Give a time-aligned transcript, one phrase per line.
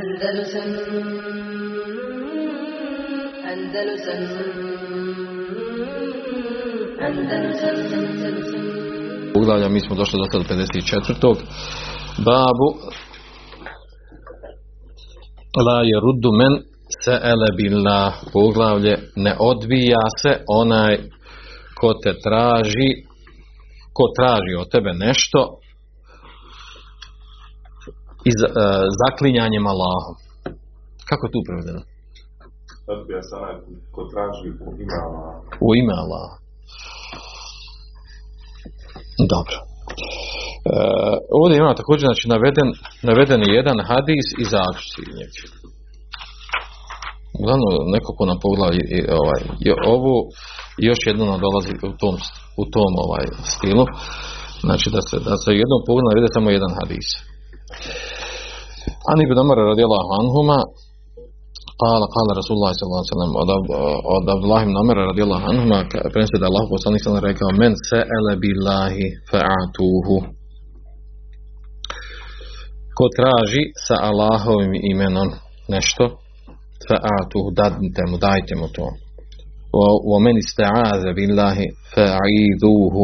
[0.00, 0.70] Andalusam
[3.52, 4.22] Andalusam
[7.00, 7.80] Andalusam
[9.72, 11.36] mi smo došli do sada 54.
[12.18, 12.68] Babu
[15.66, 16.62] La je ruddu men
[17.04, 17.46] se ele
[18.32, 20.98] poglavlje ne odbija se onaj
[21.80, 22.90] ko te traži
[23.92, 25.59] ko traži od tebe nešto
[28.30, 28.50] iz uh,
[29.02, 30.14] zaklinjanjem Allahom.
[31.08, 31.80] Kako je tu prevedeno?
[32.94, 33.54] Odbija se onaj
[33.94, 35.34] ko traži u ime Allaha.
[35.66, 36.36] U ime Allaha.
[39.34, 39.56] Dobro.
[40.68, 40.72] E,
[41.40, 42.68] ovdje ima također znači, naveden,
[43.08, 45.38] naveden je jedan hadis i zaključci njega.
[47.38, 48.80] Uglavnom, neko ko nam poglavi
[49.20, 50.14] ovaj, je ovo
[50.88, 52.14] još jedno nam dolazi u tom,
[52.62, 53.84] u tom ovaj, stilu.
[54.66, 57.08] Znači da se, da se jednom pogledu navede samo jedan hadis.
[59.11, 60.59] Ani ibn Umar radijallahu anhuma
[61.85, 63.31] قال قال رسول الله صلى الله عليه وسلم
[64.15, 65.77] od Abdullah ibn Umar radijallahu anhuma
[66.13, 70.15] prenosi da Allah poslanik sallallahu rekao men sa'ala billahi fa'atuhu
[72.97, 75.29] ko traži sa Allahovim imenom
[75.67, 76.05] nešto
[76.87, 78.87] fa'atuhu dadnite mu dajte mu to
[80.11, 83.03] wa men ista'aza billahi fa'iduhu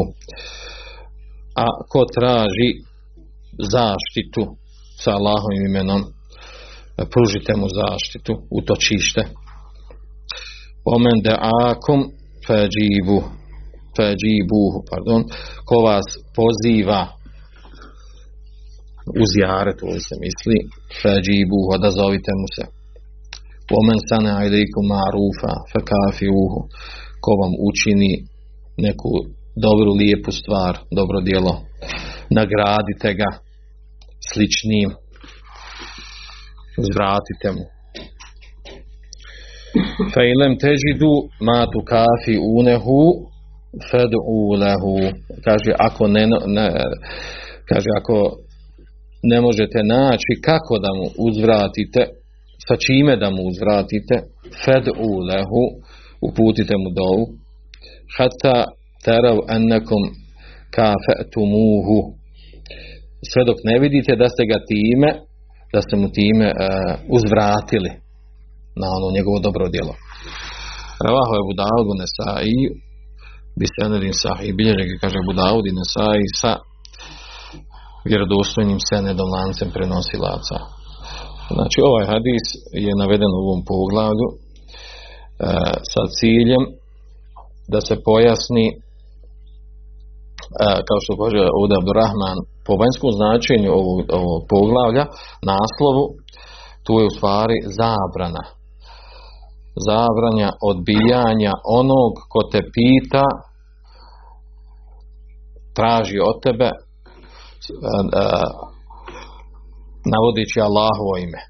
[1.60, 2.70] a ko traži
[3.59, 4.43] zaštitu
[5.03, 6.03] sa Allahovim imenom
[7.13, 9.23] pružite mu zaštitu, utočište.
[10.85, 11.19] Omen
[11.71, 12.01] akum
[12.47, 13.19] fajibu
[13.97, 15.23] fajibuhu, pardon,
[15.69, 17.01] ko vas poziva
[19.23, 20.59] uz jaret, ovo se misli,
[21.03, 22.65] fajibuhu, odazovite mu se.
[23.81, 26.61] Omen sana ilikum marufa fakafiuhu,
[27.23, 28.13] ko vam učini
[28.85, 29.11] neku
[29.65, 31.55] dobru, lijepu stvar, dobro djelo,
[32.39, 33.31] nagradite ga
[34.33, 34.91] sličnim
[36.83, 37.65] uzvratite mu.
[40.15, 43.01] Fa ilem težidu ma tu kafi unehu
[43.91, 44.97] fed'u lehu.
[45.45, 46.67] Kaže, ako ne, ne,
[47.69, 48.17] kaže, ako
[49.23, 52.03] ne možete naći kako da mu uzvratite,
[52.69, 54.17] sa čime da mu uzvratite,
[54.65, 55.65] fed'u lehu,
[56.29, 57.25] uputite mu dovu,
[58.17, 58.57] hatta
[59.05, 60.05] terav ennekom
[60.77, 61.99] kafetumuhu.
[63.31, 65.11] Sve dok ne vidite da ste ga time
[65.75, 66.57] da ste mu time uh,
[67.17, 67.93] uzvratili
[68.81, 69.95] na ono njegovo dobro djelo.
[71.07, 72.57] Ravaho je Budaud Nesai
[73.59, 76.53] bi senedin sahih bilježe ga kaže Budaud i Nesai sa
[78.09, 80.57] vjerodostojnim senedom lancem prenosilaca.
[81.57, 82.45] Znači ovaj hadis
[82.87, 84.39] je naveden u ovom poglavlju uh,
[85.93, 86.65] sa ciljem
[87.73, 88.67] da se pojasni
[90.89, 95.05] kao što kaže ovdje Abdurrahman po vanjskom značenju ovog, ovog poglavlja,
[95.51, 96.05] naslovu,
[96.85, 98.45] tu je u stvari zabrana.
[99.89, 103.27] Zabranja odbijanja onog ko te pita,
[105.77, 106.71] traži od tebe,
[110.13, 111.43] navodići Allahovo ime.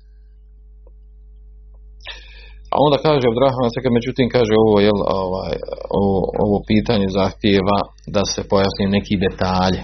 [2.73, 5.55] A onda kaže Abdrahman, sad međutim kaže ovo, jel, ovaj,
[6.01, 7.79] ovo, ovo pitanje zahtijeva
[8.15, 9.83] da se pojasni neki detalje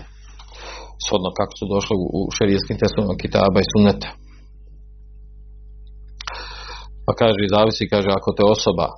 [1.05, 4.11] shodno kako su došli u šerijskim testovima kitaba i sunneta.
[7.07, 8.89] Pa kaže, zavisi, kaže, ako te osoba,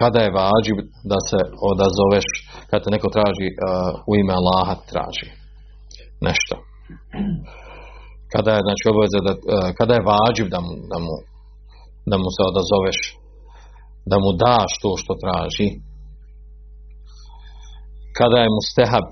[0.00, 0.78] kada je vađib
[1.12, 1.40] da se
[1.72, 2.26] odazoveš,
[2.68, 3.58] kada te neko traži uh,
[4.10, 5.28] u ime Allaha traži
[6.28, 6.54] nešto.
[8.32, 9.32] Kada je, znači, obaveza da,
[9.78, 11.14] kada je vađib da mu, da mu,
[12.10, 12.98] da mu se odazoveš,
[14.10, 15.68] da mu daš to što traži,
[18.18, 19.08] kada je mu stehab,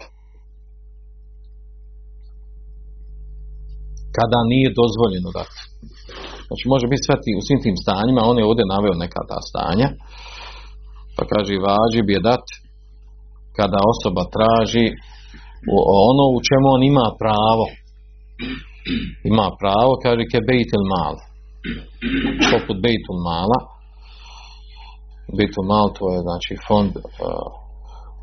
[4.16, 5.60] kada nije dozvoljeno dati.
[6.47, 9.88] Znači može biti sve u svim tim stanjima, on je ovdje naveo neka ta stanja,
[11.16, 12.44] pa kaže vađi bi je dat
[13.58, 14.86] kada osoba traži
[16.08, 17.66] ono u čemu on ima pravo.
[19.31, 21.14] Ima pravo, kaže ke bejtil mal.
[22.52, 23.58] Poput bejtul mala.
[25.36, 27.02] Bejtul mal to je znači fond uh,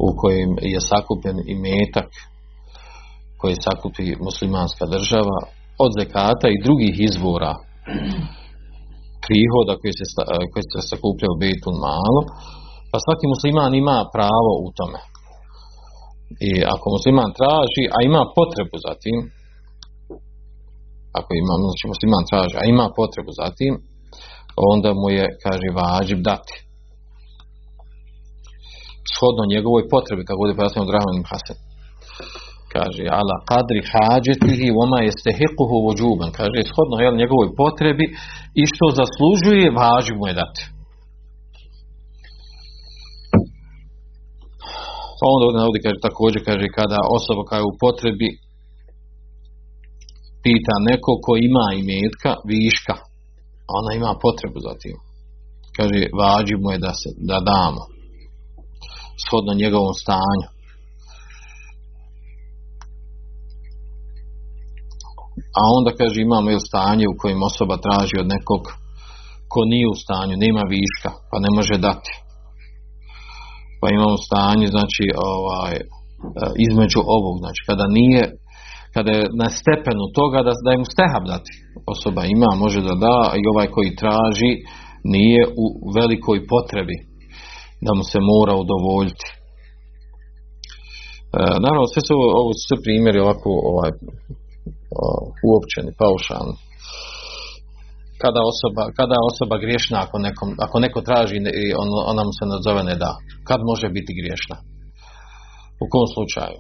[0.07, 2.09] u kojem je sakupljen i metak
[3.39, 5.39] koji sakupi muslimanska država
[5.83, 7.53] od zekata i drugih izvora
[9.25, 10.05] prihoda koji se,
[10.51, 12.21] koji se sakupljaju u Bejtul malo,
[12.89, 15.01] pa svaki musliman ima pravo u tome.
[16.49, 19.19] I ako musliman traži, a ima potrebu za tim,
[21.19, 23.73] ako ima, znači musliman traži, a ima potrebu za tim,
[24.73, 26.55] onda mu je, kaže, vađib dati.
[29.13, 31.59] Shodno njegovoj potrebi, kako bude pojasnio Drahmanim Hasan.
[32.73, 38.06] kaže ala kadri hađetihi voma jestehiquhu vođuban kaže shodno jel, njegovoj potrebi
[38.61, 40.63] i što zaslužuje važi mu je dati.
[45.17, 48.29] Pa onda ovdje kaže također kaže kada osoba koja je u potrebi
[50.44, 52.95] pita neko ko ima imetka viška
[53.77, 54.97] ona ima potrebu za tim.
[55.77, 57.83] Kaže važi mu je da se da damo
[59.24, 60.48] shodno njegovom stanju
[65.60, 68.62] a onda kaže imamo ili stanje u kojem osoba traži od nekog
[69.51, 72.13] ko nije u stanju, nema viška, pa ne može dati.
[73.80, 75.81] Pa imamo stanje, znači, ovaj, e,
[76.68, 78.24] između ovog, znači, kada nije,
[78.95, 81.51] kada je na stepenu toga da, da je mu stehab dati.
[81.94, 84.51] Osoba ima, može da da, i ovaj koji traži
[85.16, 85.66] nije u
[86.00, 86.98] velikoj potrebi
[87.85, 89.27] da mu se mora udovoljiti.
[91.37, 93.91] E, naravno, sve su ovo, su sve primjeri ovako ovaj,
[95.49, 96.55] uopćeni, paušalni.
[98.23, 102.45] Kada osoba, kada osoba griješna ako, nekom, ako neko traži i on, ona mu se
[102.53, 103.11] nazove ne da.
[103.47, 104.57] Kad može biti griješna?
[105.83, 106.59] U kom slučaju?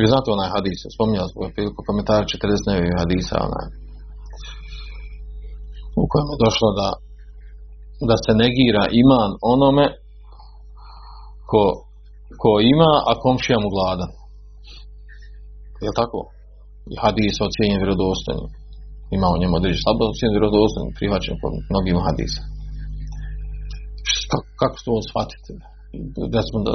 [0.00, 3.68] Vi znate onaj hadis, spominjali smo priliku komentara 49 hadisa onaj,
[6.00, 6.88] u kojem je došlo da,
[8.10, 9.86] da se negira iman onome
[11.50, 11.62] ko,
[12.40, 14.10] ko ima, a komšija mu gladan.
[15.84, 16.18] Je tako?
[16.92, 18.50] I hadis ocijenjen vjerodostojnim.
[19.16, 22.42] Ima u njemu određen slabo ocijenjen vjerodostojnim, prihvaćen po mnogim hadisa.
[24.60, 25.50] Kako, to shvatiti?
[26.34, 26.72] Da smo, da,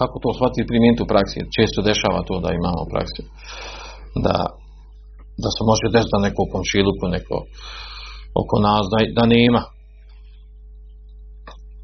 [0.00, 1.38] kako to shvatiti primijeniti u praksi?
[1.56, 3.22] Često dešava to da imamo praksi.
[4.26, 4.36] Da,
[5.42, 7.36] da se može desiti da neko u komšiluku, neko
[8.40, 9.62] oko nas, da, da nema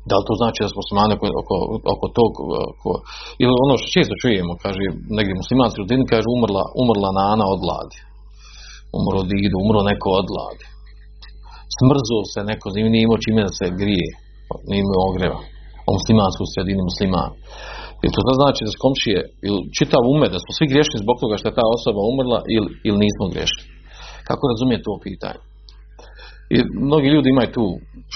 [0.08, 1.56] da li to znači da smo muslimani oko, oko,
[1.94, 2.32] oko tog,
[2.72, 2.92] oko,
[3.42, 4.82] ili ono što često čujemo, kaže,
[5.18, 7.98] negdje muslimanski rodini, kaže, umrla, umrla nana od gladi.
[8.98, 10.64] Umro od idu, umro neko od gladi.
[11.78, 14.10] Smrzuo se neko, nije imao čime da se grije,
[14.68, 15.40] nije imao ogreva.
[15.88, 17.32] O muslimansku sredini musliman.
[18.04, 21.34] I to znači da s komšije, ili čitav ume, da smo svi griješni zbog toga
[21.38, 23.62] što je ta osoba umrla ili, ili nismo griješni.
[24.28, 25.40] Kako razumije to pitanje?
[26.54, 26.56] I
[26.86, 27.64] mnogi ljudi imaju tu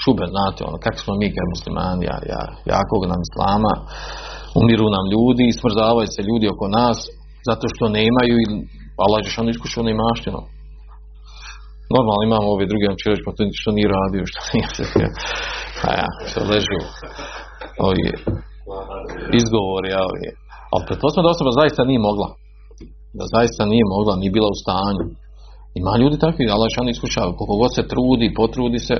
[0.01, 2.43] šube, znate, ono, kako smo mi kao muslimani, ja, ja,
[2.73, 3.73] jakog nam islama,
[4.61, 6.97] umiru nam ljudi, smrzavaju se ljudi oko nas,
[7.49, 8.35] zato što nemaju,
[9.03, 10.41] Allah je ono iskušao neimaštino.
[11.95, 14.83] Normalno imamo ove druge, on će reći, pa to što nije radio, što nije se,
[15.87, 16.77] a ja, što leži
[17.87, 18.05] ovi
[19.41, 20.21] izgovori, ja, ovi.
[20.71, 22.27] Ali pretpostavljam da osoba zaista nije mogla.
[23.17, 25.05] Da zaista nije mogla, nije bila u stanju.
[25.75, 28.95] Ima ljudi takvi, Allah šan iskušava, koliko god se trudi, potrudi se,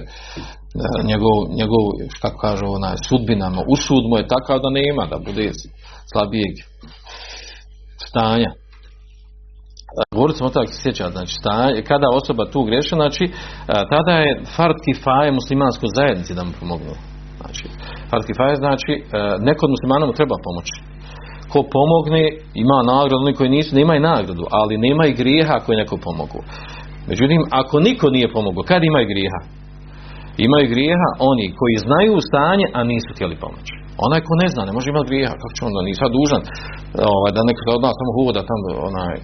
[1.09, 1.83] njegov, njegov
[2.21, 5.51] kako kažu, onaj, sudbinama, usud mu je takav da nema, da bude
[6.11, 6.53] slabijeg
[8.09, 8.49] stanja.
[10.15, 13.25] Govorit smo tako sjeća, znači stanje, kada osoba tu greši, znači
[13.93, 16.95] tada je fard kifaje muslimanskoj zajednici da mu pomognu.
[17.39, 17.65] Znači,
[18.09, 18.91] fard kifaje znači
[19.47, 20.75] neko od muslimana mu treba pomoći
[21.51, 22.23] ko pomogne
[22.63, 26.39] ima nagradu, oni koji nisu, nemaju nagradu, ali nemaju grijeha ako je neko pomogu.
[27.09, 29.41] Međutim, ako niko nije pomogao, kad imaju grijeha?
[30.47, 33.73] Imaju grijeha oni koji znaju stanje, a nisu htjeli pomoći.
[34.05, 36.41] Onaj ko ne zna, ne može imati grijeha, kako će onda, nisa dužan
[37.13, 39.15] ovaj, da neko od nas samo hoda tamo, onaj,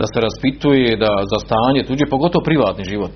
[0.00, 3.14] da se raspituje da za stanje tuđe, pogotovo privatni život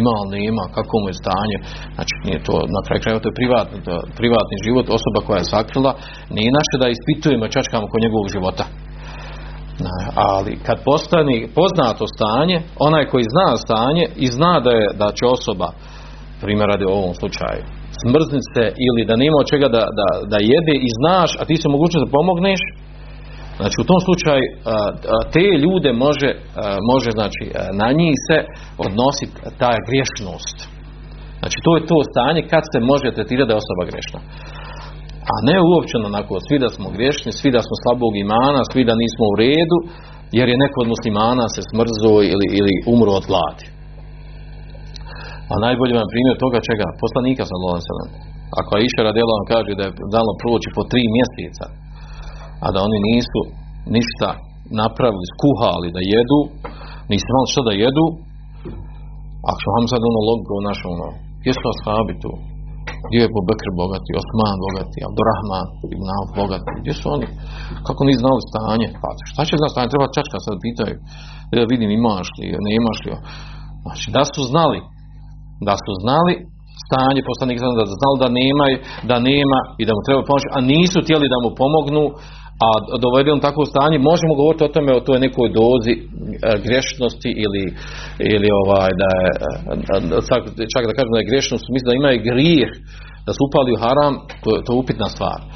[0.00, 1.56] ima ali nema, kako mu je stanje,
[1.96, 5.52] znači nije to, na kraju krajeva to je privatni, to, privatni život, osoba koja je
[5.54, 5.92] sakrila,
[6.36, 8.64] nije naše da ispitujemo čačkamo oko njegovog života.
[10.32, 12.56] Ali kad postani poznato stanje,
[12.88, 15.68] onaj koji zna stanje i zna da, je, da će osoba,
[16.42, 17.62] primjer radi u ovom slučaju,
[18.02, 21.56] smrznit se ili da nema od čega da, da, da jede i znaš, a ti
[21.62, 22.60] se mogućnost da pomogneš,
[23.60, 24.44] Znači u tom slučaju
[25.34, 26.30] te ljude može,
[26.92, 27.42] može znači
[27.82, 28.38] na njih se
[28.86, 30.56] odnositi ta griješnost.
[31.40, 34.20] Znači to je to stanje kad se može tretirati da je osoba grešna.
[35.32, 39.00] A ne uopćeno onako svi da smo griješni, svi da smo slabog imana, svi da
[39.02, 39.78] nismo u redu,
[40.38, 43.66] jer je neko od muslimana se smrzo ili, ili umro od gladi.
[45.52, 46.86] A najbolji vam primjer toga čega?
[47.04, 47.60] Poslanika sam
[48.60, 51.66] Ako je Iša Radela kaže da je dalo proći po tri mjeseca,
[52.64, 53.40] a da oni nisu
[53.96, 54.28] ništa
[54.80, 56.40] napravili, skuhali da jedu,
[57.10, 58.06] nisu imali što da jedu,
[59.52, 61.08] ako vam sad ono logo našo ono,
[61.40, 62.32] gdje su ashabi tu?
[63.06, 67.28] Gdje je Ebu Bekr bogati, Osman bogati, Abdurrahman ibn Auf bogati, gdje su oni?
[67.86, 68.88] Kako nisu znali stanje?
[69.02, 69.92] Pa šta će znati stanje?
[69.92, 70.96] Treba čačka sad pitaju,
[71.56, 73.10] da vidim imaš li, ne imaš li.
[73.84, 74.78] Znači da su znali,
[75.68, 76.34] da su znali
[76.86, 78.64] stanje poslanik da znali da nema,
[79.10, 82.04] da nema i da mu treba pomoći, a nisu htjeli da mu pomognu,
[82.66, 82.68] a
[83.06, 86.00] dovedeno u takvo stanje, možemo govoriti o tome o toj nekoj dozi e,
[86.66, 87.64] grešnosti ili,
[88.32, 89.30] ili ovaj da je,
[90.16, 90.42] e, čak,
[90.74, 92.70] čak da kažemo da je grešnost, mislim da ima i grijeh
[93.26, 94.12] da su upali u haram,
[94.42, 95.40] to, to je upitna stvar.
[95.42, 95.52] Uh,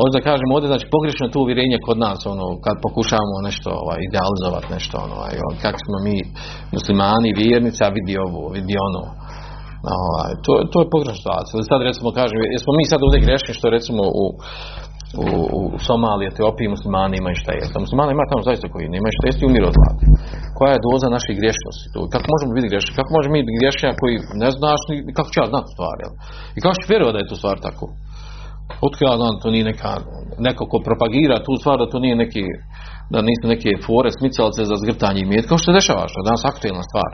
[0.00, 3.68] ovdje da kažem ovdje znači pogrešno je to uvjerenje kod nas ono kad pokušavamo nešto
[3.82, 5.34] ovaj, idealizovati nešto ono ovaj,
[5.64, 6.16] kako smo mi
[6.76, 9.02] muslimani vjernici a vidi ovo vidi ono
[9.98, 13.74] ovaj, to, to je pogrešna situacija sad recimo kažem jesmo mi sad ovdje grešni što
[13.76, 14.24] recimo u
[15.24, 15.26] u,
[15.58, 17.84] u Somaliji, Etiopiji muslimani imaju šta jesti.
[17.86, 20.04] Muslimani ima tamo zaista koji nemaju šta jesti i umiru od gladi.
[20.56, 21.86] Koja je doza naših grešnosti?
[21.92, 22.92] To, kako možemo biti grešni?
[22.98, 25.96] Kako možemo biti grešni koji ne znaš ni kako će ja znati stvar?
[26.02, 26.12] Jel?
[26.56, 27.84] I kako ćeš vjerovati da je to stvar tako?
[28.86, 29.92] Otko ja znam, to nije neka,
[30.46, 32.44] neko ko propagira tu stvar, da to nije neki,
[33.12, 36.44] da nisu neke fore, smicalce za zgrtanje i Kao što se dešava, što je danas
[36.52, 37.10] aktualna stvar.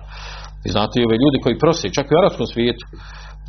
[0.66, 2.84] I znate i ove ljudi koji prosi, čak i u arabskom svijetu,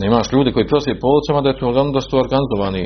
[0.09, 1.51] imaš ljudi koji prosije po ulicama da,
[1.95, 2.83] da su organizovani,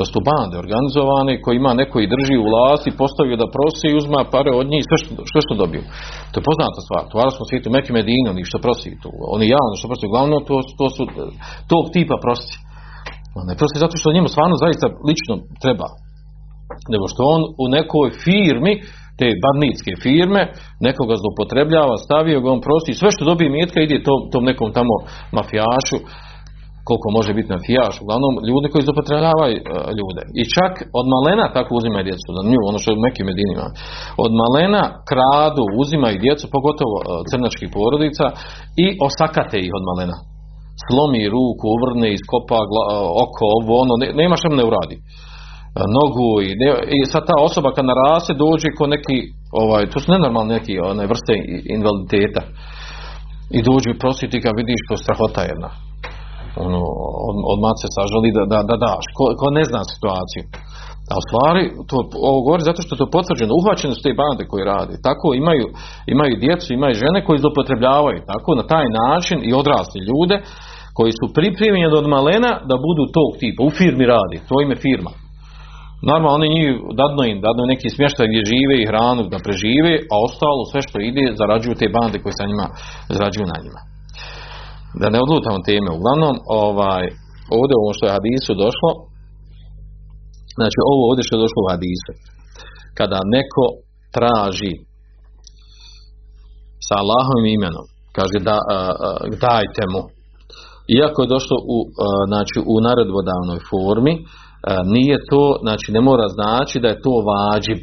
[0.00, 3.98] da su bande organizovani, koji ima neko i drži u vlasti, postavio da prosi i
[4.00, 5.84] uzma pare od njih, sve što, što, dobiju.
[6.30, 7.02] To je poznata stvar.
[7.08, 9.10] To u arabskom svijetu Mekke Medina, što prosi tu.
[9.34, 11.02] Oni javno što prosi, uglavnom to, to su
[11.70, 12.54] tog tipa prosi.
[13.50, 15.88] Ne prosi zato što njemu stvarno zaista lično treba.
[16.92, 18.72] Nego što on u nekoj firmi,
[19.18, 20.42] te badnitske firme,
[20.88, 24.94] nekoga zloupotrebljava, stavio ga, on prosi, sve što dobije mjetka ide tom, tom nekom tamo
[25.36, 25.98] mafijašu,
[26.88, 29.66] koliko može biti na fijaš, uglavnom ljudi koji zloupotrebljavaju uh,
[29.98, 30.22] ljude.
[30.40, 33.66] I čak od malena tako uzimaju djecu, za nju, ono što je u nekim medinima.
[34.24, 38.26] Od malena kradu, uzimaju djecu, pogotovo uh, crnačkih porodica
[38.84, 40.16] i osakate ih od malena.
[40.86, 42.72] Slomi ruku, uvrne, iskopa uh,
[43.24, 44.96] oko, ovo, ono, ne, nema što ne uradi.
[45.98, 49.18] Nogu i, ne, i sad ta osoba kad narase dođe ko neki,
[49.62, 51.32] ovaj, to su nenormalne neki one vrste
[51.76, 52.42] invaliditeta.
[53.56, 55.87] I dođe i prositi kad vidiš to strahota jedna
[56.66, 56.80] ono,
[57.28, 60.44] od, od mace sažali da, da, da daš, ko, ko ne zna situaciju.
[61.12, 61.96] A u stvari, to,
[62.28, 64.94] ovo govori zato što je to potvrđeno, uhvaćene su te bande koji rade.
[65.08, 65.66] Tako imaju,
[66.14, 68.18] imaju djecu, imaju žene koji zlopotrebljavaju.
[68.32, 70.36] Tako na taj način i odrasli ljude
[70.96, 73.60] koji su pripremljeni od malena da budu tog tipa.
[73.68, 75.12] U firmi radi, to ime firma.
[76.10, 76.68] Normalno oni njih
[77.00, 80.96] dadno im, dadno neki smještaj gdje žive i hranu da prežive, a ostalo sve što
[81.00, 82.66] ide zarađuju te bande koje sa njima
[83.16, 83.80] zarađuju na njima
[85.00, 85.90] da ne odlutamo teme.
[85.98, 87.04] Uglavnom, ovaj,
[87.58, 88.90] ovdje ovo što je hadisu došlo,
[90.58, 92.12] znači ovo ovdje što je došlo u hadisu,
[92.98, 93.64] kada neko
[94.16, 94.74] traži
[96.86, 98.56] sa Allahovim imenom, kaže da,
[99.44, 100.02] dajte mu,
[100.98, 101.78] iako je došlo u,
[102.30, 104.14] znači, u naredvodavnoj formi,
[104.94, 107.82] nije to, znači ne mora znači da je to vađib.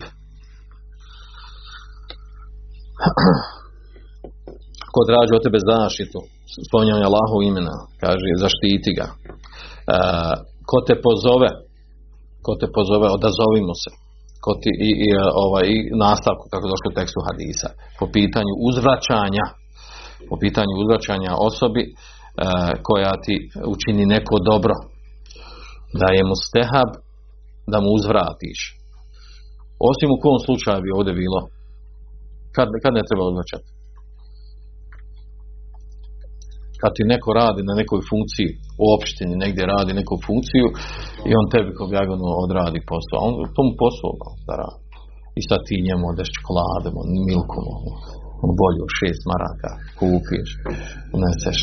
[4.93, 6.19] Ko traži od tebe zaštitu,
[6.67, 9.07] spominjanje Allahov imena, kaže zaštiti ga.
[9.11, 9.97] E,
[10.69, 11.49] ko te pozove,
[12.45, 13.91] ko te pozove, odazovimo se.
[14.43, 15.09] Ko ti, i, i,
[15.45, 19.45] ovaj, i nastavku, kako došlo u tekstu hadisa, po pitanju uzvraćanja,
[20.29, 21.91] po pitanju uzvraćanja osobi e,
[22.87, 23.35] koja ti
[23.75, 24.75] učini neko dobro,
[25.99, 26.89] da je mu stehab
[27.71, 28.59] da mu uzvratiš.
[29.89, 31.39] Osim u kom slučaju bi ovdje bilo?
[32.55, 33.67] Kad, kad ne treba uzvraćati?
[36.81, 38.49] Kad ti neko radi na nekoj funkciji
[38.83, 40.67] u opštini, negdje radi neku funkciju
[41.29, 43.19] i on tebi jagonu odradi posao.
[43.27, 44.11] On tomu posao
[44.47, 44.81] da radi.
[45.39, 46.95] I sad ti njemu odeš čokoladom,
[47.29, 47.65] milkom,
[48.59, 50.49] bolju šest maraka, kupiš,
[51.17, 51.59] uneseš,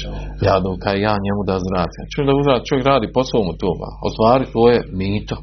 [0.47, 0.54] ja
[0.85, 2.04] kaj ja njemu da zratim.
[2.12, 3.71] Čovjek da uzrati, čovjek radi posao mu to,
[4.09, 5.37] ostvari to je mito.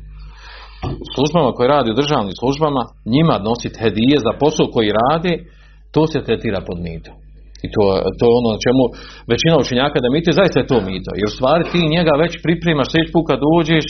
[1.14, 2.82] Službama koje radi u državnim službama,
[3.16, 5.34] njima nositi hedije za posao koji radi,
[5.94, 7.16] to se tretira pod mitom.
[7.66, 7.82] I to,
[8.18, 8.84] to je ono čemu
[9.32, 11.12] većina učenjaka da mito, zaista je to mito.
[11.20, 13.86] Jer u stvari ti njega već pripremaš sljedeći put kad uđeš,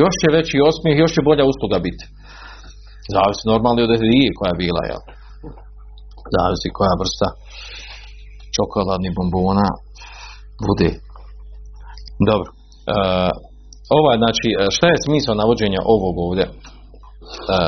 [0.00, 2.04] još će veći osmijeh, još će bolja usluga biti.
[3.14, 5.02] Zavisi normalno od hedije koja je bila, jel?
[6.34, 7.28] Zavisi koja vrsta
[8.56, 9.68] čokoladnih bombona
[10.68, 10.90] bude.
[12.30, 12.48] Dobro.
[12.94, 12.96] E,
[13.98, 16.44] ovaj, znači, šta je smisao navođenja ovog ovdje?
[17.56, 17.58] E,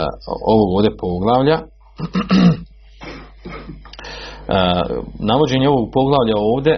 [0.54, 1.58] ovog ovdje poglavlja?
[5.30, 6.74] navođenje ovog poglavlja ovdje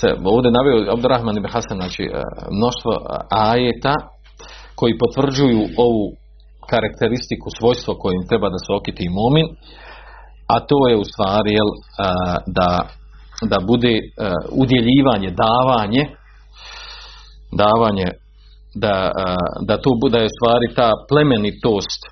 [0.00, 2.02] se ovdje navio Abdurrahman ibn Hasan znači
[2.58, 2.92] mnoštvo
[3.30, 3.94] ajeta
[4.74, 6.04] koji potvrđuju ovu
[6.72, 9.46] karakteristiku, svojstvo kojim treba da se okiti mumin,
[10.52, 11.70] a to je u stvari jel,
[12.58, 12.70] da,
[13.52, 13.94] da bude
[14.62, 16.04] udjeljivanje, davanje,
[17.62, 18.08] davanje,
[18.84, 18.94] da,
[19.68, 22.02] da to bude u stvari ta plemenitost,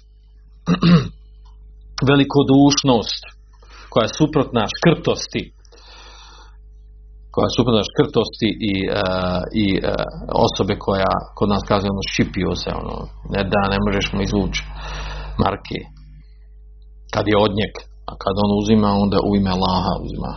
[2.10, 3.22] velikodušnost,
[3.90, 5.42] koja je suprotna škrtosti,
[7.32, 9.02] koja je suprotna škrtosti i, e,
[9.64, 9.78] i e,
[10.48, 12.96] osobe koja kod nas kaže ono šipio se ono
[13.34, 14.62] ne da ne možeš mu izvući
[15.44, 15.78] marke
[17.14, 17.74] kad je odnjek
[18.10, 20.32] a kad on uzima onda u ime Allaha uzima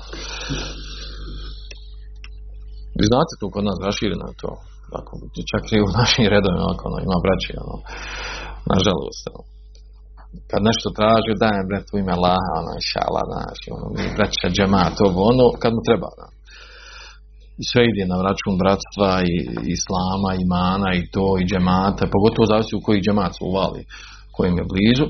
[2.97, 4.51] vi znate to kod nas rašireno je to
[4.93, 5.11] tako,
[5.51, 7.75] čak i u našim redovima ono, ima braće ono,
[8.73, 9.41] nažalost ono.
[10.49, 14.95] Kad nešto traži dajem bret u ime Allaha ono, šala, znaš, ono, mi braća džemat,
[15.07, 16.25] ovo, ono, kad mu treba da
[17.69, 19.35] sve ide na račun bratstva i
[19.75, 23.81] islama, imana i to i džemata, pogotovo zavisi u koji džemat se uvali,
[24.35, 25.05] kojim je blizu.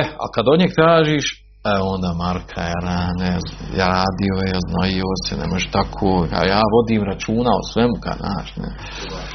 [0.00, 1.26] E, a kad od njeg tražiš,
[1.72, 3.30] e onda Marka je rane,
[3.80, 8.16] ja radio je, znaju se, ne može tako, a ja vodim računa o svemu kad
[8.28, 8.70] naš, ne.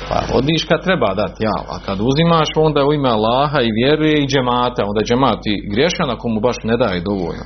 [0.09, 4.15] Pa vodiš kad treba dati, ja, a kad uzimaš onda u ime Allaha i vjeruje
[4.19, 7.45] i džemata, onda džemat i griješan ako mu baš ne daje dovoljno.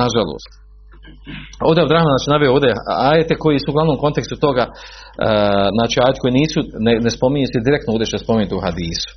[0.00, 0.52] Nažalost.
[1.68, 2.70] Ovdje Abdrahman znači naveo ovdje
[3.10, 4.74] ajete koji su u glavnom kontekstu toga, uh,
[5.76, 9.10] znači ajete koji nisu, ne, ne spominje se direktno ovdje što je spomenuti u hadisu.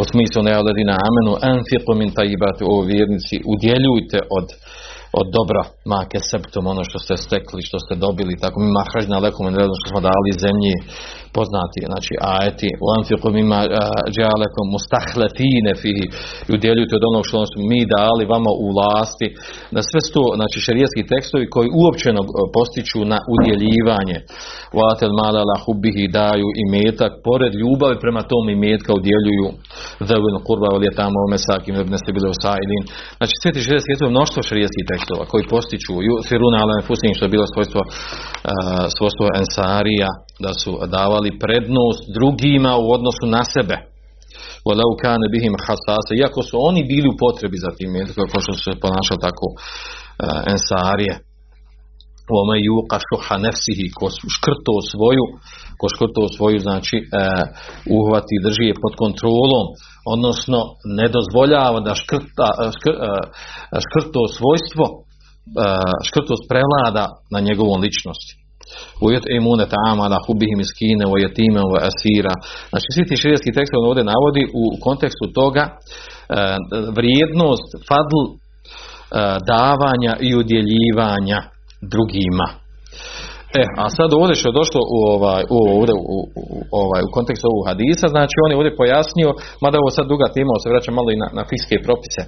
[0.00, 0.52] U smislu ne
[0.90, 1.32] na amenu.
[1.52, 4.46] Anfiqu min tajibati o vjernici, udjeljujte od
[5.20, 5.62] od dobra
[5.92, 9.46] make septum, ono što ste stekli, što ste dobili, tako mi mahražna lekom
[9.80, 10.74] što smo dali zemlji
[11.36, 13.60] poznati, znači ajeti u anfiqu mima
[14.16, 16.06] džalekom mustahletine fihi
[16.98, 17.36] od onog što
[17.70, 19.28] mi dali vama u vlasti,
[19.74, 22.20] da sve sto, znači šerijetski tekstovi koji uopćeno
[22.56, 24.18] postiču na udjeljivanje
[24.80, 29.48] vatel mala la hubbihi daju i metak, pored ljubavi prema tom i metka udjeljuju
[30.08, 32.82] zavljeno kurba ali je tamo mesakim ne ste bili osajdin.
[33.18, 35.92] Znači sve ti šerijetski tekstovi mnoštvo šerijetskih tekstova koji postiču
[36.28, 37.80] siruna ala nefusin što je bilo svojstvo,
[38.96, 40.10] svojstvo ensarija
[40.44, 43.76] da su davali prednost drugima u odnosu na sebe.
[44.66, 48.82] Walau kane bihim hasasa, iako su oni bili u potrebi za tim, kako što se
[48.84, 49.58] ponašali tako uh,
[50.54, 51.14] ensarije.
[52.40, 55.24] Ome juqa šuha nefsihi, ko škrto svoju,
[55.78, 57.06] ko škrto svoju, znači uh,
[57.98, 59.66] uhvati, drži je pod kontrolom,
[60.14, 60.58] odnosno
[60.98, 63.24] ne dozvoljava da škrta, škr, uh,
[63.86, 64.84] škrto svojstvo,
[66.08, 67.04] škrtost prevlada
[67.34, 68.43] na njegovom ličnosti.
[70.12, 72.34] Na hubihim iskine, o jetime, o asira.
[72.70, 75.76] Znači, svi ti širijski tekstovi ovdje navodi u kontekstu toga uh,
[76.98, 78.34] vrijednost, fadl uh,
[79.52, 81.38] davanja i udjeljivanja
[81.92, 82.48] drugima.
[83.60, 86.18] E, a sad ovdje što je došlo u, ovaj, u, ovdje, u,
[86.82, 89.30] ovaj, u kontekstu ovog hadisa, znači on je ovdje pojasnio,
[89.62, 92.22] mada ovo sad duga tema, se vraća malo i na, na fiske propise,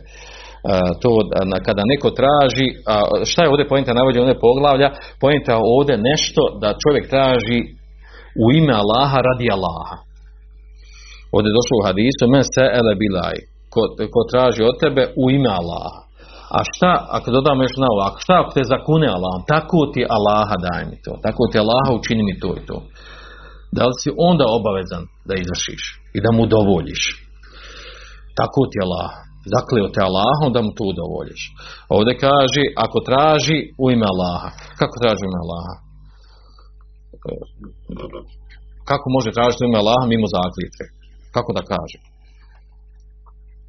[1.03, 1.11] to
[1.51, 2.95] na, kada neko traži, a
[3.31, 4.89] šta je ovdje pojenta navođenja ovdje poglavlja,
[5.23, 7.59] pojenta ovdje nešto da čovjek traži
[8.45, 9.97] u ime Allaha radi Allaha.
[11.35, 13.37] Ovdje je došlo u hadisu, men se ele bilaj,
[13.73, 13.81] ko,
[14.15, 16.01] ko traži od tebe u ime Allaha.
[16.57, 20.03] A šta, ako dodamo još na ovo, ako šta ako te zakune Allahom, tako ti
[20.17, 22.79] Allaha daj mi to, tako ti Allaha učini mi to i to.
[23.77, 25.83] Da li si onda obavezan da izvršiš
[26.17, 27.03] i da mu dovoljiš?
[28.41, 29.26] Tako ti Allah.
[29.55, 31.43] Zakleo te Allahom da mu to udovoljiš.
[31.97, 34.51] Ovdje kaže, ako traži u ime Allaha.
[34.81, 35.75] Kako traži u ime Allaha?
[38.91, 40.85] Kako može tražiti u ime Allaha mimo zakljetve?
[41.37, 41.99] Kako da kaže?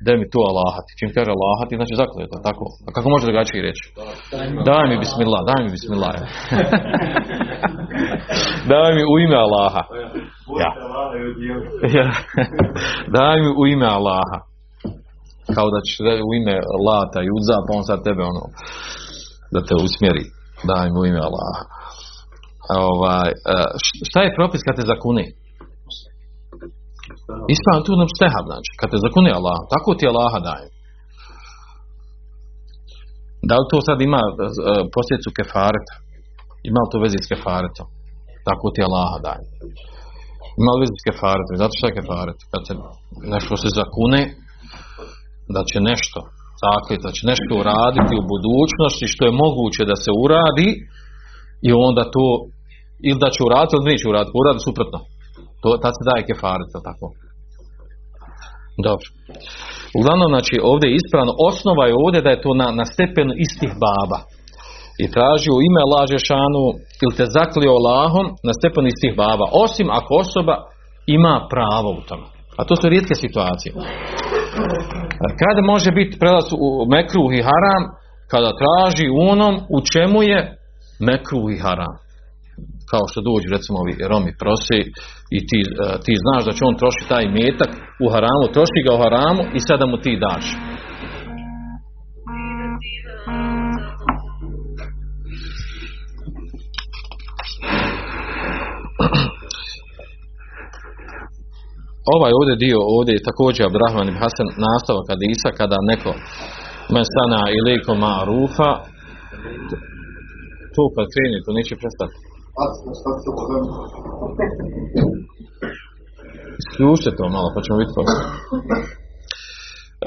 [0.06, 0.92] da mi to Allahati.
[1.00, 2.66] Čim kaže Allahati, znači zakljeta, tako.
[2.88, 3.84] A kako može drugačije reći?
[4.70, 6.16] Daj mi bismillah, daj mi bismillah.
[8.72, 9.82] daj mi u ime Allaha.
[10.64, 10.72] Ja.
[11.98, 12.08] ja.
[13.18, 14.38] daj mi u ime Allaha.
[15.56, 15.94] Kao da ćeš
[16.30, 16.56] u ime
[16.88, 18.44] Lata i Udza, pa on sad tebe ono,
[19.54, 20.26] da te usmjeri.
[20.70, 21.64] Daj mi u ime Allaha.
[22.90, 23.30] Ovaj,
[24.10, 25.26] šta je propis kad te zakuni?
[27.56, 30.68] Ispravno tu nam stehab, znači, kad te zakuni Allah, tako ti Allaha daje.
[33.50, 34.36] Da li to sad ima uh,
[34.96, 35.96] posljedicu kefareta?
[36.70, 37.88] Ima li to vezi s kefaretom?
[38.48, 39.46] Tako ti Allaha daje.
[40.62, 41.56] Ima li vezi s kefaretom?
[41.62, 42.40] Zato što je kefaret?
[42.52, 42.74] Kad se
[43.34, 44.22] nešto se zakune,
[45.56, 46.20] da će nešto
[46.66, 50.70] zakljeti, da će nešto uraditi u budućnosti što je moguće da se uradi
[51.68, 52.26] i onda to
[53.08, 55.00] ili da će uraditi ili neće uraditi, uradi suprotno.
[55.62, 57.08] To, tad se daje kefaret, tako.
[58.88, 59.08] Dobro.
[60.00, 63.72] Uglavnom, znači, ovdje je ispravno, osnova je ovdje da je to na, na stepenu istih
[63.86, 64.20] baba.
[65.04, 66.66] I traži u ime laže šanu
[67.04, 69.46] ili te zaklio Allahom na stepenu istih baba.
[69.66, 70.56] Osim ako osoba
[71.18, 72.28] ima pravo u tome.
[72.60, 73.72] A to su rijetke situacije.
[75.42, 77.84] Kada može biti prelaz u mekruh i haram,
[78.32, 80.40] kada traži onom u čemu je
[81.00, 81.94] mekruh i haram
[82.92, 84.80] kao što dođu recimo ovi Romi prosi
[85.38, 85.60] i ti,
[86.06, 87.72] ti znaš da će on troši taj metak
[88.06, 90.46] u haramu, troši ga u haramu i sada mu ti daš.
[102.16, 106.12] Ovaj ovdje dio ovdje je također Abdurrahman ibn Hasan nastavak hadisa kada neko
[106.94, 108.70] men sana iliko ma'rufa
[110.76, 112.16] to kad kreni, to neće prestati.
[116.62, 118.00] Isključite to malo, pa ćemo vidjeti.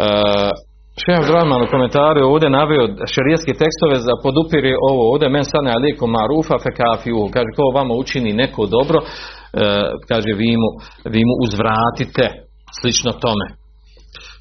[0.03, 0.51] Uh,
[1.03, 2.85] Šeha Abdurrahman u komentaru ovdje naveo
[3.15, 7.95] šarijetske tekstove za podupiri ovo ovdje men sane aliku marufa fe kafiu kaže ko vama
[8.03, 8.99] učini neko dobro
[10.09, 10.69] kaže vi mu,
[11.15, 12.27] vi mu uzvratite
[12.81, 13.47] slično tome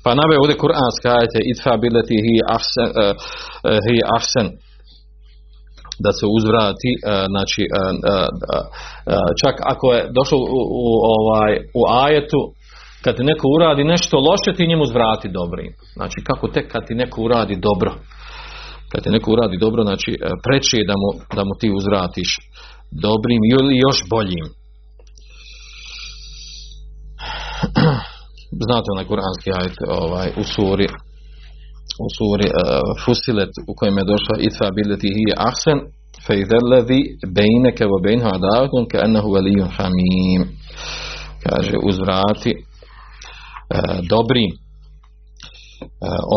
[0.03, 4.47] pa naveo ovdje kuranska ajete idfa bileti hi ahsen, uh, uh, hi ahsen
[6.05, 6.91] da se uzvrati,
[7.33, 7.61] znači
[9.41, 12.41] čak ako je došlo u, u, ovaj, u ajetu
[13.03, 15.71] kad ti neko uradi nešto loše, ti njemu zvrati dobrim.
[15.97, 17.91] Znači, kako tek kad ti neko uradi dobro,
[18.91, 20.11] kad ti neko uradi dobro, znači,
[20.45, 22.29] preći je da mu, da mu ti uzvratiš
[23.05, 24.45] dobrim ili još boljim.
[28.65, 30.87] Znate onaj kuranski ajet ovaj, u suri
[32.05, 32.55] u suri uh,
[33.03, 35.79] Fusilet u kojem je došla itfa bileti hi ahsen
[36.25, 37.01] fe idellezi
[37.37, 40.41] bejneke vo bejnha adavatun ka ennehu velijun hamim.
[41.43, 42.51] Kaže uzvrati
[43.75, 43.79] E,
[44.13, 44.57] dobrim e,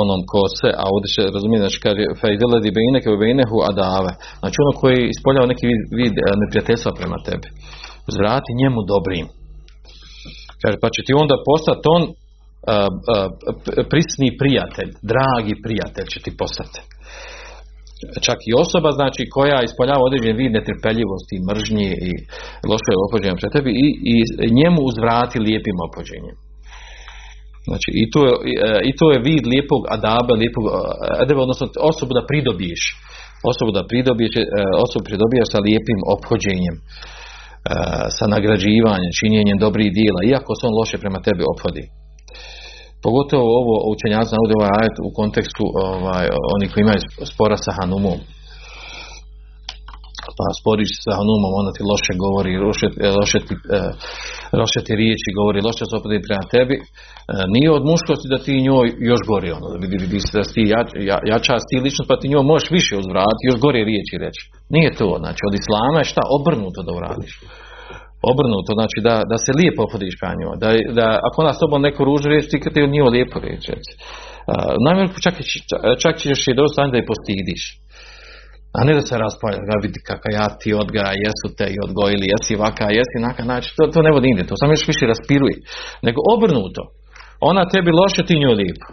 [0.01, 4.57] onom ko se, a ovdje se razumije, znači kaže fejdeledi bejneke u bejnehu adave, znači
[4.65, 7.49] ono koji ispoljava neki vid, vid neprijateljstva prema tebi,
[8.09, 9.27] uzvrati njemu dobrim.
[10.63, 12.03] Kaže, pa će ti onda postati on
[13.93, 16.81] prisni prijatelj, dragi prijatelj će ti postati.
[18.27, 22.11] Čak i osoba znači koja ispoljava određen vid netrpeljivosti, mržnje i
[22.71, 23.87] loše opođenja pred tebi i,
[24.47, 26.37] i njemu uzvrati lijepim opođenjem.
[27.69, 28.33] Znači i to, je,
[28.91, 30.65] i to je vid lijepog adaba, lijepog
[31.23, 32.83] adaba, odnosno osobu da pridobiješ.
[33.51, 34.35] Osobu da pridobiješ,
[34.87, 36.77] osobu pridobiješ sa lijepim ophođenjem,
[38.17, 41.85] sa nagrađivanjem, činjenjem dobrih dijela, iako se on loše prema tebi ophodi.
[43.05, 47.01] Pogotovo ovo učenjaci navode ovaj ajet u kontekstu ovaj, oni koji imaju
[47.33, 48.19] spora sa Hanumom
[50.39, 52.87] pa sporiš sa Hanumom, ona ti loše govori, loše,
[53.19, 53.81] loše, ti, e,
[54.61, 56.83] loše ti riječi govori, loše se opodi prema tebi, e,
[57.55, 60.07] nije od muškosti da ti njoj još gori ono, da vidi
[60.39, 60.81] da ti ja,
[61.31, 64.43] ja, ti ličnost, pa ti njoj možeš više uzvratiti, još gore riječi reći.
[64.75, 67.35] Nije to, znači od Islama je šta obrnuto da uradiš.
[68.33, 71.81] Obrnuto, znači da, da se lijepo opodiš prema njoj, da, da ako ona s tobom
[71.89, 73.73] neko ružu reći, ti kad ti od njoj lijepo reći.
[73.73, 75.35] Uh, Najmjer čak,
[76.03, 77.63] čak ćeš je dosta da je postidiš.
[78.77, 82.31] A ne da se raspalja, da vidi kakav ja ti odgaja, jesu te i odgojili,
[82.33, 85.57] jesi vaka, jesi naka, znači to, to ne vodi inde, to samo još više raspiruje.
[86.07, 86.83] Nego obrnuto,
[87.51, 88.87] ona tebi loše, ti njoj lijepo.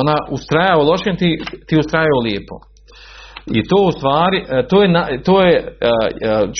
[0.00, 1.28] Ona ustraja u lošem, ti,
[1.66, 2.56] ti ustraja u lijepo.
[3.56, 4.38] I to u stvari,
[4.70, 4.88] to je,
[5.28, 5.54] to je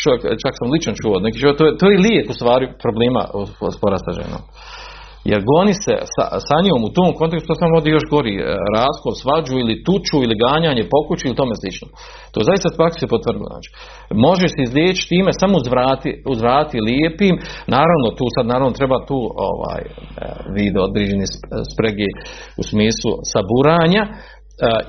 [0.03, 3.23] čovjek, čak sam lično čuo, neki čovjek, to je, to je lijek u stvari problema
[3.77, 4.43] spora sa ženom.
[5.25, 8.45] Jer goni se sa, sa njom u tom kontekstu samo vodi još gori e,
[8.77, 11.87] raskol, svađu ili tuču ili ganjanje, pokuću ili tome slično.
[12.33, 13.49] To zaista praksi se potvrdilo.
[13.53, 13.69] Znači,
[14.27, 17.35] može se izliječiti time samo uzvrati, uzvrati lijepim.
[17.77, 19.19] Naravno, tu sad naravno treba tu
[19.51, 19.91] ovaj, e,
[20.57, 21.27] vid određeni
[21.73, 22.09] spregi
[22.61, 24.03] u smislu saburanja.
[24.07, 24.13] E,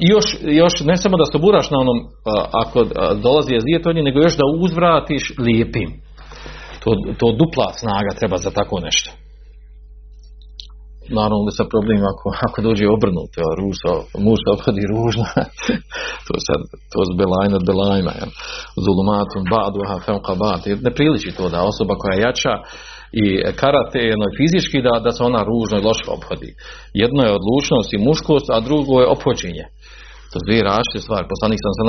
[0.03, 0.27] I još,
[0.61, 1.99] još ne samo da saburaš na onom
[2.63, 2.77] ako
[3.25, 5.89] dolazi jezdijet od nje, nego još da uzvratiš lijepim.
[6.83, 6.89] To,
[7.19, 9.09] to dupla snaga treba za tako nešto
[11.17, 13.77] naravno da sa problem ako, ako dođe obrnuto, ruž,
[14.25, 15.25] muž se obhodi ružno,
[16.25, 18.27] to je sad, to je belajna od belajma, ja.
[18.85, 22.53] zulumatum badu, aha, femka bad, ne priliči to da osoba koja je jača
[23.21, 23.25] i
[23.61, 26.51] karate jedno je fizički da, da se ona ružno i loše obhodi.
[27.01, 29.65] Jedno je odlučnost i muškost, a drugo je ophođenje.
[30.29, 31.31] To su dvije različite stvari.
[31.33, 31.85] Poslanik sam sam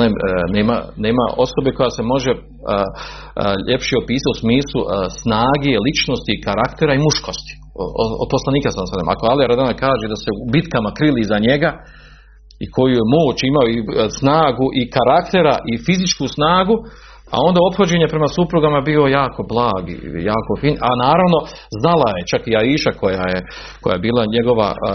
[0.57, 0.77] nema,
[1.07, 2.39] nema osobe koja se može a,
[2.75, 2.81] a,
[3.67, 4.81] ljepše opisati u smislu
[5.21, 7.53] snage, ličnosti, karaktera i muškosti
[8.23, 11.71] od poslanika sam sam ako Ali Radana kaže da se u bitkama krili za njega
[12.63, 13.77] i koju je moć imao i
[14.19, 16.75] snagu i karaktera i fizičku snagu
[17.33, 19.83] a onda ophođenje prema suprugama bio jako blag
[20.31, 21.37] jako fin, a naravno
[21.81, 23.39] znala je čak i Aisha koja je,
[23.81, 24.91] koja je bila njegova a, a,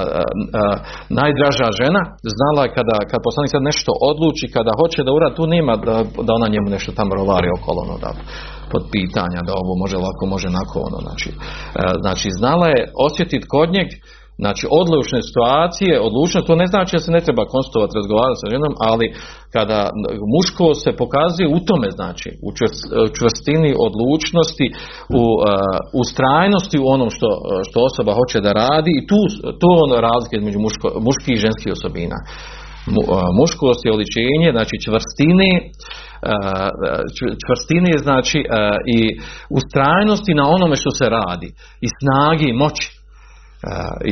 [1.21, 2.03] najdraža žena,
[2.37, 5.97] znala je kada, kada poslanik sad nešto odluči, kada hoće da uradi, tu nema da,
[6.27, 8.11] da ona njemu nešto tamo rovari okolo, no, da,
[8.73, 11.31] pod pitanja da ovo može lako, može nakon ono, znači,
[12.05, 13.89] znači znala je osjetiti kod njeg
[14.43, 18.73] Znači, odlučne situacije, odlučno, to ne znači da se ne treba konstatovati, razgovarati sa ženom,
[18.91, 19.07] ali
[19.57, 19.81] kada
[20.35, 22.49] muško se pokazuje u tome, znači, u
[23.17, 24.67] čvrstini, odlučnosti,
[25.21, 25.23] u
[26.03, 27.29] ustrajnosti u onom što,
[27.67, 29.21] što osoba hoće da radi i tu,
[29.61, 32.19] to je ono razlike između muško, muških i ženskih osobina.
[33.41, 35.51] Muškost je oličenje, znači čvrstine,
[37.45, 38.39] čvrstine znači
[38.97, 38.99] i
[39.59, 41.49] ustrajnosti na onome što se radi
[41.87, 42.96] i snage i moći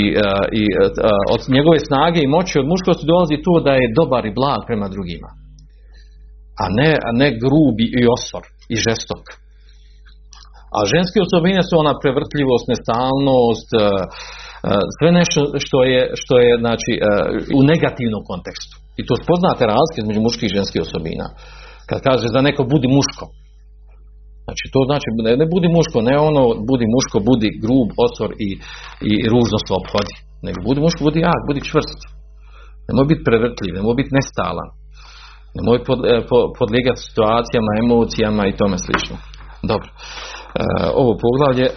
[0.03, 0.05] i,
[0.61, 0.63] i
[1.35, 4.89] od njegove snage i moći od muškosti dolazi to da je dobar i blag prema
[4.95, 5.31] drugima.
[6.63, 9.25] A ne, a ne grubi i osor i žestok.
[10.77, 13.69] A ženske osobine su ona prevrtljivost, nestalnost
[14.99, 16.93] sve nešto što je, što je znači,
[17.59, 18.75] u negativnom kontekstu.
[19.01, 21.27] I to spoznate razlike između muških i ženskih osobina.
[21.89, 23.25] Kad kaže za neko budi muško
[24.47, 28.51] Znači to znači ne, ne budi muško, ne ono budi muško, budi grub, osor i,
[29.11, 30.15] i ružno obhodi.
[30.47, 32.01] Nego budi muško, budi jak, budi čvrst.
[32.89, 34.69] Nemoj biti prevrtljiv, nemoj biti nestalan.
[35.57, 36.17] Nemoj pod, e,
[36.59, 39.17] podlijegati situacijama, emocijama i tome slično.
[39.71, 39.89] Dobro.
[40.61, 40.65] E,
[41.01, 41.75] ovo poglavlje, e,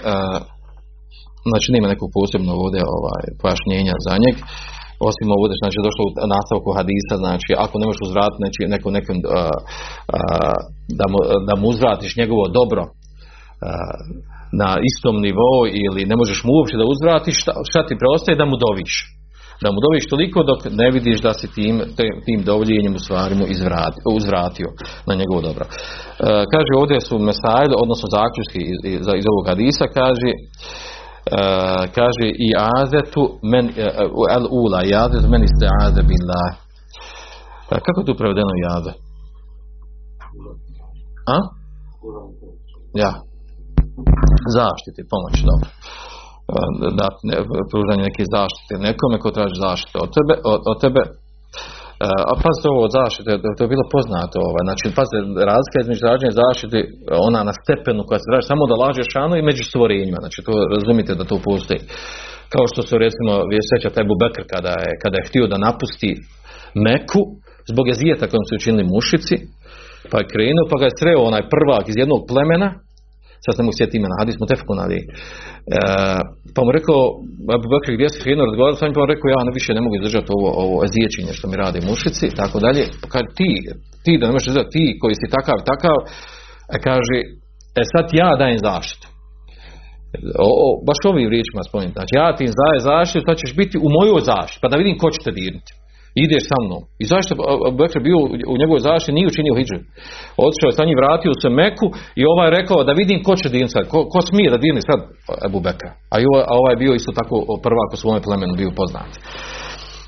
[1.52, 4.36] znači nema nekog posebnog ovdje ovaj, pojašnjenja za njeg
[5.10, 9.18] osim ovdje znači došlo u nastavku hadisa znači ako ne možeš uzvratiti znači, neko, nekom
[11.00, 12.84] da, mu, da mu uzvratiš njegovo dobro
[14.62, 17.36] na istom nivou ili ne možeš mu uopće da uzvratiš
[17.70, 18.94] šta, ti preostaje da mu doviš
[19.64, 21.76] da mu doviš toliko dok ne vidiš da si tim,
[22.26, 23.46] tim dovoljenjem u stvari mu
[24.20, 24.70] uzvratio
[25.08, 25.66] na njegovo dobro.
[25.66, 25.72] E,
[26.54, 30.87] kaže ovdje su mesajl, odnosno zaključki iz, iz, iz ovog hadisa, kaže Uh,
[31.98, 32.48] kaže i
[32.82, 36.50] azetu men uh, el ula i azetu men isteaze billah.
[37.72, 38.94] Uh, kako tu prevedeno i aze?
[41.36, 41.38] A?
[43.04, 43.12] ja.
[44.58, 45.70] Zaštiti, pomoć dobro.
[47.00, 47.36] Da, ne,
[47.72, 51.02] pružanje neke zaštite nekome ko traži zaštitu od tebe, od, od tebe
[52.32, 54.38] a pazite ovo od zaštite, to je bilo poznato.
[54.50, 54.64] Ovaj.
[54.68, 55.18] Znači, pazite,
[55.52, 56.78] razlika između traženja zaštite,
[57.30, 60.20] ona na stepenu koja se traži samo da laže šanu i među stvorenjima.
[60.24, 61.82] Znači, to razumite da to postoji.
[62.54, 66.12] Kao što su recimo, vi sjeća taj Bubekr kada je, kada je htio da napusti
[66.86, 67.22] Meku
[67.72, 69.36] zbog jezijeta kojom su učinili mušici,
[70.12, 72.70] pa je krenuo, pa ga je sreo onaj prvak iz jednog plemena,
[73.44, 75.00] sad se mu sjeti imena, hadis mu tefkun, ali,
[75.76, 75.80] e,
[76.56, 77.00] pa mu rekao,
[77.58, 79.96] Abu Bakr, gdje si krenuo razgovarati s pa mu rekao, ja ne više ne mogu
[79.96, 83.50] izdržati ovo, ovo eziječenje što mi rade mušici, tako dalje, pa kaže, ti,
[84.04, 85.98] ti da ne možeš izdržati, ti koji si takav, takav,
[86.74, 87.18] a kaže,
[87.82, 89.08] e sad ja dajem zaštitu.
[90.46, 91.98] O, o, baš ovim riječima spomenuti.
[92.00, 95.08] Znači, ja ti dajem zaštitu, to ćeš biti u mojoj zaštiti, pa da vidim ko
[95.14, 95.74] će te dirnuti
[96.26, 96.82] ideš sa mnom.
[97.04, 97.32] I zašto
[97.80, 98.18] Bekr bio
[98.54, 99.78] u njegovoj zaštiti nije učinio hijđu.
[100.46, 101.88] Otišao je sa njim, vratio se Meku
[102.20, 104.82] i ovaj je rekao da vidim ko će dirni sad, ko, ko smije da dirni
[104.90, 105.00] sad
[105.48, 105.92] Ebu Bekra.
[106.14, 109.12] A, ovaj, a ovaj je bio isto tako prvak u svome plemenu bio poznat.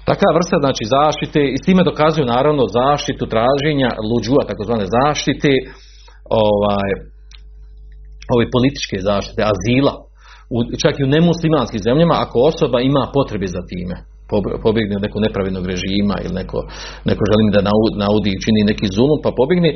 [0.09, 5.51] Takva vrsta znači zaštite i s time dokazuju naravno zaštitu traženja luđua, takozvane zaštite
[6.45, 6.89] ovaj,
[8.33, 9.93] ove političke zaštite, azila,
[10.55, 13.95] u, čak i u nemuslimanskim zemljama ako osoba ima potrebe za time
[14.65, 16.59] pobjegne od nekog nepravilnog režima ili neko,
[17.09, 17.61] neko želi da
[18.03, 19.69] naudi i čini neki zulum pa pobjegne.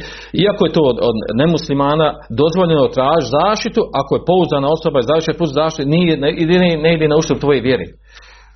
[0.44, 2.08] Iako je to od, od nemuslimana
[2.42, 6.30] dozvoljeno traži zaštitu, ako je pouzdana osoba i završena put zaštite, nije, ne,
[6.64, 7.88] ne, ne ide na uštrb tvoje vjeri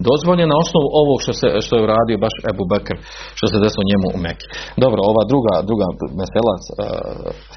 [0.09, 2.97] dozvoljen na osnovu ovog što, se, što je uradio baš Ebu Bekr,
[3.37, 4.47] što se desilo njemu u Meki.
[4.83, 5.85] Dobro, ova druga, druga
[6.21, 6.61] mesela uh,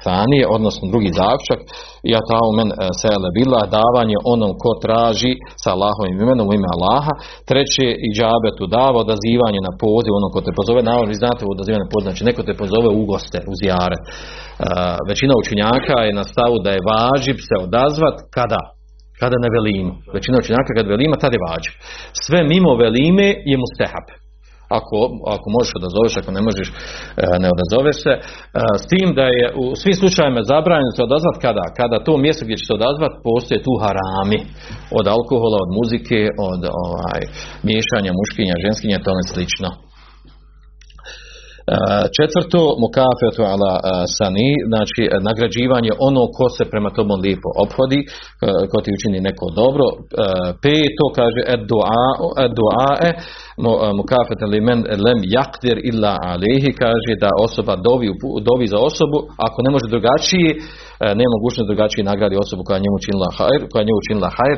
[0.05, 1.59] sanije, odnosno drugi zaključak,
[2.13, 6.69] ja tao men uh, sele bila davanje onom ko traži sa Allahovim imenom u ime
[6.75, 7.13] Allaha,
[7.49, 11.85] treće i džabetu dava odazivanje na poziv onom ko te pozove, naravno vi znate odazivanje
[11.85, 13.97] na poziv, znači neko te pozove u goste, u zijare.
[14.01, 14.07] Uh,
[15.09, 18.61] većina učinjaka je na stavu da je važib se odazvat kada?
[19.21, 19.93] Kada ne velimu.
[20.15, 21.71] Većina učenjaka kad velima, tada je vađu.
[22.25, 24.07] Sve mimo velime je mustehab.
[24.79, 24.97] Ako,
[25.35, 26.73] ako možeš odazoveš, ako ne možeš, e,
[27.43, 28.13] ne odazoveš se.
[28.17, 28.21] E,
[28.83, 31.65] s tim da je u svim slučajevima zabranjeno se odazvat kada?
[31.79, 34.39] Kada to mjesto gdje će se odazvat postoje tu harami.
[34.99, 37.21] Od alkohola, od muzike, od ovaj,
[37.67, 39.69] miješanja muškinja, ženskinja, ne slično.
[41.71, 41.77] E,
[42.17, 43.81] četvrto, mukafetu ala e,
[44.17, 47.99] sani, znači e, nagrađivanje ono ko se prema tomu lijepo ophodi,
[48.71, 49.85] ko ti učini neko dobro.
[50.63, 51.61] Peto, kaže, ed
[52.57, 53.09] duae,
[53.99, 58.07] mukafet li men lem jakdir illa alehi, kaže da osoba dovi,
[58.49, 60.49] dovi za osobu, ako ne može drugačije,
[61.19, 64.57] nema mogućnost drugačije nagradi osobu koja njemu učinila hajr, koja njemu učinila hajr.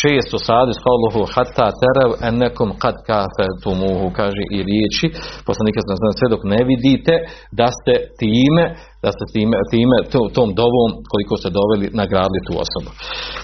[0.00, 5.06] Šesto sadis kaluhu hatta terav enekom kad kafetumuhu, kaže i riječi,
[5.48, 7.14] poslanika sam sve dok ne vidite
[7.60, 7.92] da ste
[8.22, 8.64] time
[9.04, 9.96] da ste time, time
[10.36, 12.90] tom dovom koliko ste doveli nagradili tu osobu.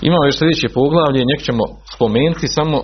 [0.08, 2.76] Imamo još sljedeće poglavlje, njeg ćemo spomenuti samo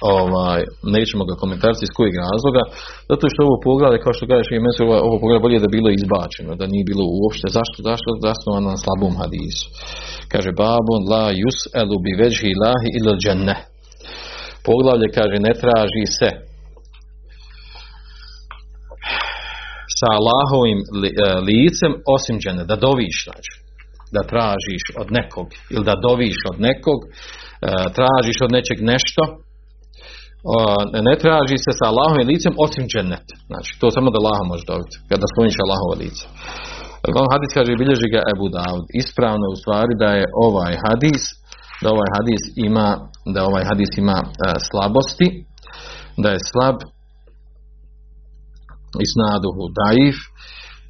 [0.00, 0.60] ovaj,
[0.96, 2.62] nećemo ga komentarci iz kojeg razloga,
[3.10, 6.50] zato što ovo poglavlje, kao što kažeš, i ovo, ovo poglavlje bolje da bilo izbačeno,
[6.60, 9.66] da nije bilo uopšte, zašto, zašto, zasnovano na slabom hadisu.
[10.32, 13.56] Kaže, babun la yus elu bi veđhi lahi ilo dženne.
[14.68, 16.30] Poglavlje kaže, ne traži se
[19.98, 20.86] sa Allahovim e,
[21.48, 23.52] licem osim džene, da doviš, znači.
[24.14, 27.10] da tražiš od nekog ili da doviš od nekog, e,
[27.98, 29.22] tražiš od nečeg nešto,
[31.08, 33.26] ne traži se sa Allahovim licem osim džennet.
[33.50, 36.24] Znači, to samo da Allah može dobiti, kada spomniš Allahovo lice.
[37.22, 38.84] On hadis kaže, bilježi ga Ebu Daud.
[39.02, 41.22] Ispravno u stvari da je ovaj hadis,
[41.82, 42.88] da ovaj hadis ima,
[43.34, 44.28] da ovaj hadis ima e,
[44.68, 45.28] slabosti,
[46.22, 46.76] da je slab
[49.06, 50.18] isnaduhu daif,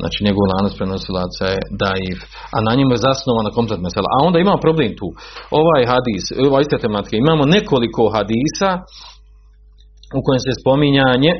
[0.00, 2.18] znači njegov lanac prenosilaca je daif,
[2.56, 4.08] a na njemu je zasnovana komplet mesela.
[4.14, 5.08] A onda imamo problem tu.
[5.62, 8.70] Ovaj hadis, ova ista tematika, imamo nekoliko hadisa
[10.18, 11.32] u kojem se spominjanje,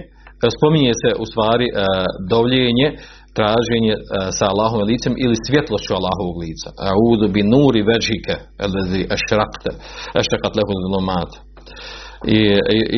[0.57, 1.75] spominje se u stvari e,
[2.33, 2.87] dovljenje,
[3.39, 4.01] traženje e,
[4.39, 6.69] sa Allahovim licem ili svjetlošću Allahovog lica.
[6.91, 8.35] A'udhu bi nuri veđike,
[8.67, 9.71] elezi ešrakte,
[10.21, 11.31] ešrakat lehu zulumat.
[12.37, 12.39] I,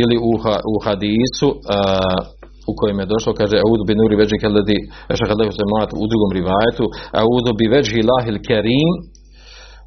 [0.03, 0.33] ili u,
[0.73, 1.59] u hadisu e,
[2.71, 4.79] u kojem je došlo, kaže A'udhu bi nuri veđike, elezi
[5.13, 6.85] ešrakat lehu zulumat u drugom rivajetu,
[7.21, 8.91] A'udhu bi veđi lahil kerim,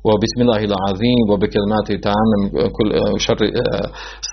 [0.09, 2.43] وبسم الله العظيم وبكلمات تامم
[3.25, 3.39] šar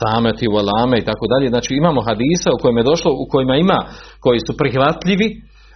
[0.02, 1.48] sameti walame i tako dalje.
[1.50, 3.80] Znači imamo hadisa u kojima je došlo, u kojima ima,
[4.24, 5.28] koji su prihvatljivi,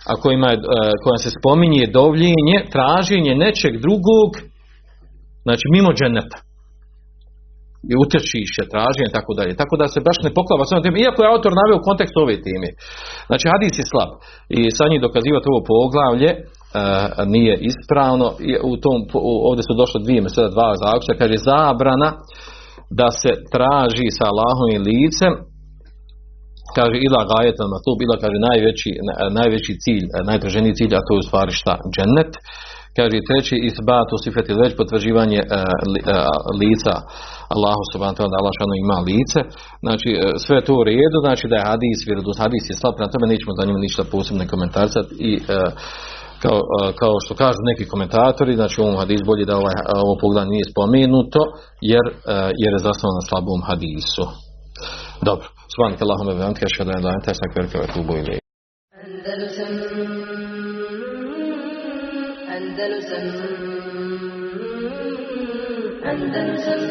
[0.09, 0.57] a kojima, je,
[1.03, 4.29] kojima se spominje dovljenje, traženje nečeg drugog,
[5.45, 6.37] znači mimo dženeta.
[7.91, 9.53] I utječiše, traženje, tako dalje.
[9.61, 12.35] Tako da se baš ne poklava samo teme, iako je autor naveo u kontekstu ove
[12.47, 12.69] teme.
[13.29, 14.11] Znači hadis je slab.
[14.57, 16.29] I sa njim dokazivati ovo poglavlje,
[17.34, 18.26] nije ispravno.
[18.72, 18.98] U tom,
[19.48, 22.08] ovdje su došle dvije mesela, dva zaključka, kaže zabrana
[23.00, 25.32] da se traži sa Allahovim licem
[26.78, 28.90] kaže ila gajetan tu bila kaže najveći,
[29.38, 31.74] najveći cilj, najtraženiji cilj, a to je u stvari šta?
[31.94, 32.32] Džennet.
[32.98, 35.40] Kaže treći isbatu sifeti već potvrđivanje
[36.62, 36.94] lica
[37.54, 39.40] Allahu subhanahu wa ta'ala Allah ima lice.
[39.84, 40.10] Znači
[40.44, 43.52] sve to u redu, znači da je hadis, vjerodostojno hadis je slab, na tome nećemo
[43.58, 45.30] za njima ništa posebno komentarcat i
[46.41, 46.59] kao,
[46.99, 50.71] kao što kažu neki komentatori, znači u ovom hadis bolje da ovaj, ovo pogled nije
[50.71, 51.39] spomenuto,
[51.91, 52.05] jer,
[52.61, 54.25] jer je zasnovano na slabom hadisu.
[55.21, 55.47] Dobro.
[55.75, 58.41] سبحانك اللهم وبحمدك اشهد ان لا اله الا انت استغفرك واتوب اليك
[59.03, 59.73] Andalusam
[62.55, 63.25] Andalusam
[66.11, 66.84] Andalusam